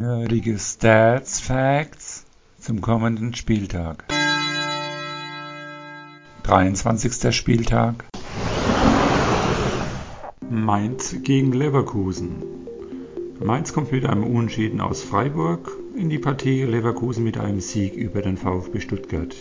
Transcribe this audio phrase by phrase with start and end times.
[0.00, 2.24] Nerdige Stats Facts
[2.58, 4.06] zum kommenden Spieltag.
[6.44, 7.36] 23.
[7.36, 8.06] Spieltag
[10.48, 12.36] Mainz gegen Leverkusen.
[13.44, 18.22] Mainz kommt mit einem Unentschieden aus Freiburg in die Partie, Leverkusen mit einem Sieg über
[18.22, 19.36] den VfB Stuttgart.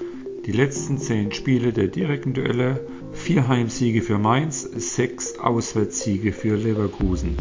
[0.45, 7.37] Die letzten zehn Spiele der direkten Duelle, vier Heimsiege für Mainz, sechs Auswärtssiege für Leverkusen.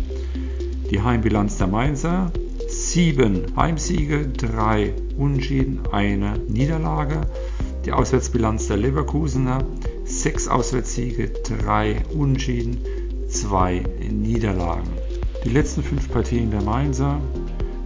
[0.92, 2.30] Die Heimbilanz der Mainzer
[2.78, 7.22] sieben Heimsiege, drei Unentschieden, eine Niederlage.
[7.84, 9.64] Die Auswärtsbilanz der Leverkusener
[10.04, 12.78] sechs Auswärtssiege, drei Unentschieden,
[13.28, 14.88] zwei Niederlagen.
[15.44, 17.20] Die letzten fünf Partien der Mainzer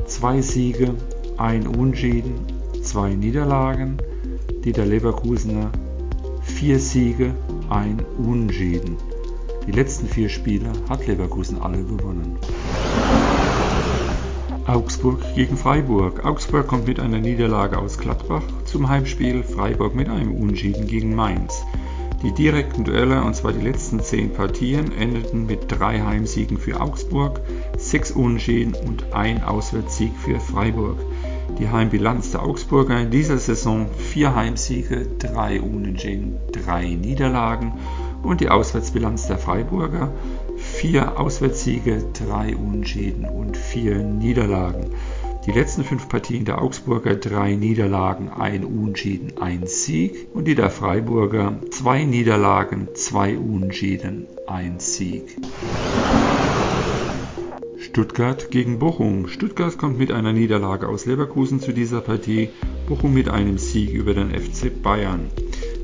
[0.06, 0.94] zwei Siege,
[1.38, 2.34] ein Unentschieden,
[2.82, 3.96] zwei Niederlagen.
[4.62, 5.72] Die der Leverkusener
[6.42, 7.34] vier Siege,
[7.70, 8.98] ein Unentschieden.
[9.66, 12.36] Die letzten vier Spiele hat Leverkusen alle gewonnen.
[14.66, 16.24] Augsburg gegen Freiburg.
[16.24, 21.64] Augsburg kommt mit einer Niederlage aus Gladbach zum Heimspiel, Freiburg mit einem Unentschieden gegen Mainz.
[22.22, 27.40] Die direkten Duelle, und zwar die letzten zehn Partien, endeten mit drei Heimsiegen für Augsburg,
[27.76, 30.98] sechs Unentschieden und ein Auswärtssieg für Freiburg.
[31.58, 37.72] Die Heimbilanz der Augsburger in dieser Saison vier Heimsiege, drei Unentschieden, drei Niederlagen
[38.22, 40.12] und die Auswärtsbilanz der Freiburger
[40.56, 44.86] vier Auswärtssiege, drei Unentschieden und vier Niederlagen.
[45.46, 50.70] Die letzten fünf Partien der Augsburger drei Niederlagen, ein Unentschieden, ein Sieg und die der
[50.70, 55.36] Freiburger zwei Niederlagen, zwei Unentschieden, ein Sieg.
[57.76, 59.26] Stuttgart gegen Bochum.
[59.26, 62.50] Stuttgart kommt mit einer Niederlage aus Leverkusen zu dieser Partie,
[62.86, 65.28] Bochum mit einem Sieg über den FC Bayern.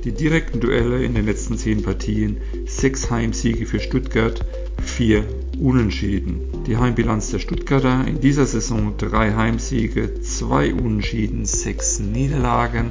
[0.09, 4.43] Die direkten Duelle in den letzten zehn Partien, sechs Heimsiege für Stuttgart,
[4.83, 5.23] vier
[5.61, 6.41] Unentschieden.
[6.67, 12.91] Die Heimbilanz der Stuttgarter in dieser Saison drei Heimsiege, zwei Unentschieden, sechs Niederlagen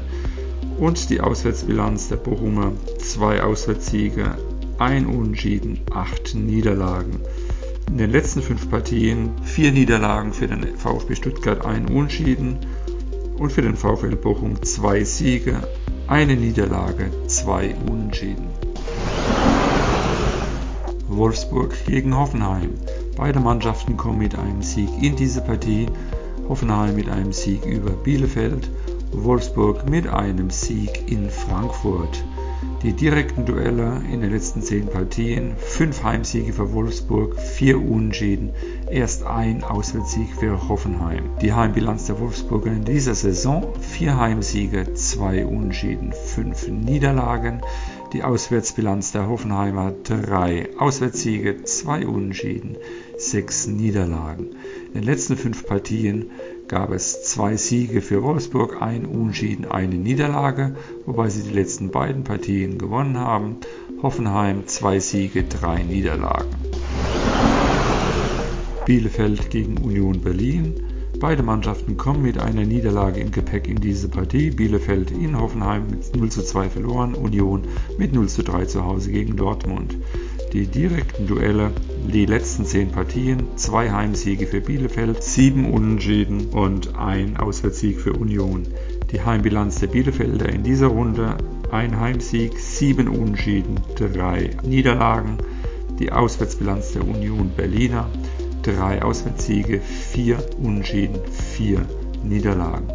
[0.78, 4.38] und die Auswärtsbilanz der Bochumer zwei Auswärtssiege,
[4.78, 7.22] ein Unentschieden, acht Niederlagen.
[7.90, 12.58] In den letzten fünf Partien vier Niederlagen für den VfB Stuttgart, ein Unentschieden
[13.40, 15.64] und für den VfL Bochum zwei Siege,
[16.08, 18.48] eine Niederlage, zwei Unentschieden.
[21.08, 22.70] Wolfsburg gegen Hoffenheim.
[23.16, 25.88] Beide Mannschaften kommen mit einem Sieg in diese Partie.
[26.48, 28.70] Hoffenheim mit einem Sieg über Bielefeld,
[29.12, 32.24] Wolfsburg mit einem Sieg in Frankfurt.
[32.84, 38.52] Die direkten Duelle in den letzten zehn Partien, fünf Heimsiege für Wolfsburg, vier Unentschieden,
[38.92, 41.32] erst ein Auswärtssieg für Hoffenheim.
[41.42, 47.62] Die Heimbilanz der Wolfsburger in dieser Saison, vier Heimsiege, zwei Unentschieden, fünf Niederlagen.
[48.14, 52.78] Die Auswärtsbilanz der Hoffenheimer drei Auswärtssiege, zwei Unentschieden,
[53.18, 54.52] sechs Niederlagen.
[54.90, 56.30] In den letzten fünf Partien
[56.68, 62.24] gab es zwei Siege für Wolfsburg, ein Unentschieden, eine Niederlage, wobei sie die letzten beiden
[62.24, 63.58] Partien gewonnen haben.
[64.02, 66.50] Hoffenheim zwei Siege, drei Niederlagen.
[68.86, 70.74] Bielefeld gegen Union Berlin.
[71.20, 74.52] Beide Mannschaften kommen mit einer Niederlage im Gepäck in diese Partie.
[74.52, 77.64] Bielefeld in Hoffenheim mit 0 zu 2 verloren, Union
[77.98, 79.98] mit 0 zu 3 zu Hause gegen Dortmund.
[80.54, 81.72] Die direkten Duelle,
[82.08, 88.64] die letzten 10 Partien, zwei Heimsiege für Bielefeld, sieben Unentschieden und ein Auswärtssieg für Union.
[89.12, 91.36] Die Heimbilanz der Bielefelder in dieser Runde,
[91.70, 95.38] ein Heimsieg, sieben Unentschieden, drei Niederlagen.
[96.00, 98.10] Die Auswärtsbilanz der Union Berliner,
[98.64, 101.86] drei Auswärtssiege, vier Unentschieden, vier
[102.24, 102.88] Niederlagen.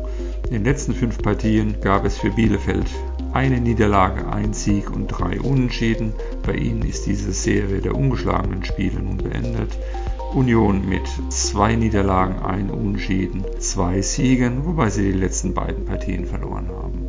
[0.47, 2.87] In den letzten fünf Partien gab es für Bielefeld
[3.32, 6.12] eine Niederlage, ein Sieg und drei Unentschieden.
[6.44, 9.76] Bei ihnen ist diese Serie der ungeschlagenen Spiele nun beendet.
[10.34, 16.69] Union mit zwei Niederlagen, ein Unentschieden, zwei Siegen, wobei sie die letzten beiden Partien verloren
[16.69, 17.09] haben.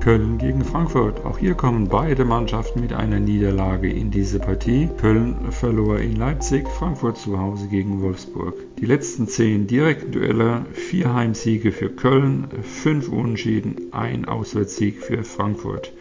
[0.00, 1.24] Köln gegen Frankfurt.
[1.24, 4.88] Auch hier kommen beide Mannschaften mit einer Niederlage in diese Partie.
[5.00, 8.54] Köln verlor in Leipzig, Frankfurt zu Hause gegen Wolfsburg.
[8.78, 15.92] Die letzten zehn direkten Duelle, vier Heimsiege für Köln, fünf Unentschieden, ein Auswärtssieg für Frankfurt.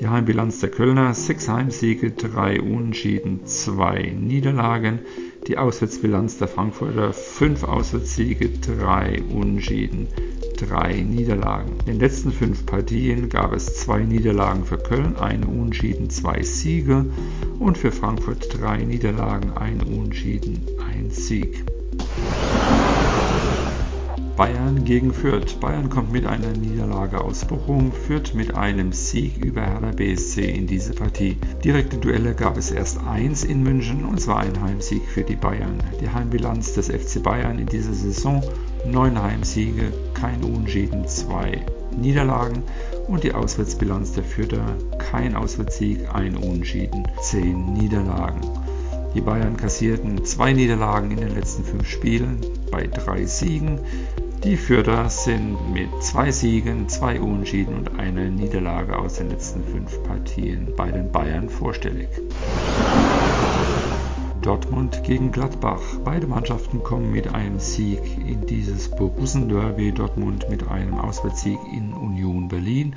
[0.00, 5.00] Die Heimbilanz der Kölner, sechs Heimsiege, drei Unentschieden, zwei Niederlagen.
[5.46, 10.08] Die Auswärtsbilanz der Frankfurter, fünf Auswärtssiege, drei Unentschieden,
[10.58, 11.72] drei Niederlagen.
[11.80, 17.06] In den letzten fünf Partien gab es zwei Niederlagen für Köln, ein Unentschieden, zwei Siege
[17.58, 20.60] und für Frankfurt drei Niederlagen, ein Unentschieden,
[20.92, 21.64] ein Sieg.
[24.38, 25.58] Bayern gegen Fürth.
[25.60, 30.68] Bayern kommt mit einer Niederlage aus Bochum, Fürth mit einem Sieg über Hertha BSC in
[30.68, 31.36] diese Partie.
[31.64, 35.82] Direkte Duelle gab es erst eins in München und zwar ein Heimsieg für die Bayern.
[36.00, 38.40] Die Heimbilanz des FC Bayern in dieser Saison
[38.86, 41.64] neun Heimsiege, kein Unentschieden, zwei
[41.96, 42.62] Niederlagen
[43.08, 48.40] und die Auswärtsbilanz der Fürther kein Auswärtssieg, ein Unentschieden, zehn Niederlagen.
[49.14, 52.38] Die Bayern kassierten zwei Niederlagen in den letzten fünf Spielen
[52.70, 53.80] bei drei Siegen.
[54.44, 60.02] Die Fürther sind mit zwei Siegen, zwei Unentschieden und einer Niederlage aus den letzten fünf
[60.04, 62.08] Partien bei den Bayern vorstellig.
[64.42, 65.82] Dortmund gegen Gladbach.
[66.04, 69.92] Beide Mannschaften kommen mit einem Sieg in dieses Borussen-Derby.
[69.92, 72.94] Dortmund mit einem Auswärtssieg in Union Berlin.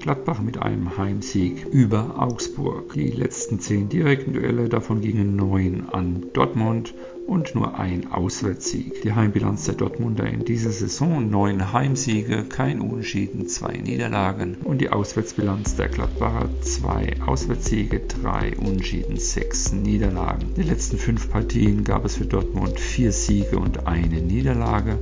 [0.00, 2.92] Gladbach mit einem Heimsieg über Augsburg.
[2.94, 6.94] Die letzten zehn direkten Duelle, davon gingen neun an Dortmund
[7.26, 9.02] und nur ein Auswärtssieg.
[9.02, 14.90] Die Heimbilanz der Dortmunder in dieser Saison neun Heimsiege, kein Unentschieden, zwei Niederlagen und die
[14.90, 20.48] Auswärtsbilanz der Gladbacher zwei Auswärtssiege, drei Unentschieden, sechs Niederlagen.
[20.50, 24.98] In den letzten fünf Partien gab es für Dortmund vier Siege und eine Niederlage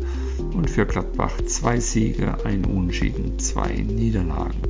[0.55, 4.61] und für Gladbach zwei Siege, ein Unentschieden, zwei Niederlagen.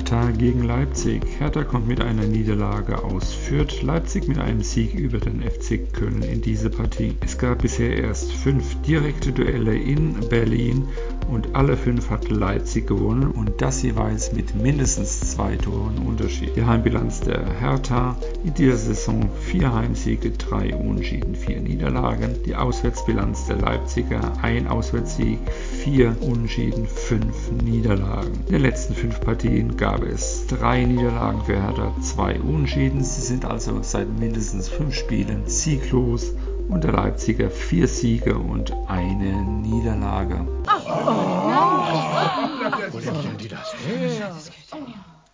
[0.00, 1.20] Hertha gegen Leipzig.
[1.38, 6.22] Hertha kommt mit einer Niederlage aus Fürth, Leipzig mit einem Sieg über den FC Köln
[6.22, 7.14] in diese Partie.
[7.20, 10.88] Es gab bisher erst fünf direkte Duelle in Berlin
[11.30, 16.56] und alle fünf hat Leipzig gewonnen und das jeweils mit mindestens zwei Toren Unterschied.
[16.56, 22.36] Die Heimbilanz der Hertha in dieser Saison vier Heimsiege, drei Unentschieden, vier Niederlagen.
[22.46, 25.38] Die Auswärtsbilanz der Leipziger ein Auswärtssieg,
[25.84, 28.32] vier Unentschieden, fünf Niederlagen.
[28.46, 33.02] In den letzten fünf Partien gab es drei Niederlagen für Hertha, zwei Unentschieden.
[33.02, 36.32] Sie sind also seit mindestens fünf Spielen sieglos
[36.68, 40.46] und der Leipziger vier Siege und eine Niederlage.
[40.66, 40.90] Oh.
[44.72, 45.09] Oh.